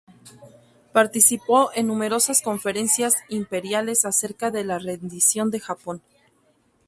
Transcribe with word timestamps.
Participó 0.93 1.69
en 1.75 1.85
numerosas 1.85 2.41
conferencias 2.41 3.13
imperiales 3.29 4.03
acerca 4.03 4.49
de 4.49 4.63
la 4.63 4.79
rendición 4.79 5.51
de 5.51 5.59
Japón. 5.59 6.01